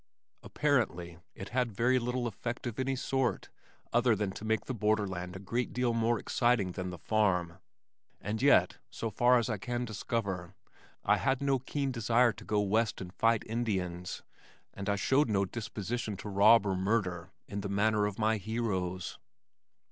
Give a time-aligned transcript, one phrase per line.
[0.41, 3.49] Apparently it had very little effect of any sort
[3.93, 7.59] other than to make the borderland a great deal more exciting than the farm,
[8.19, 10.55] and yet so far as I can discover,
[11.05, 14.23] I had no keen desire to go West and fight Indians
[14.73, 19.19] and I showed no disposition to rob or murder in the manner of my heroes.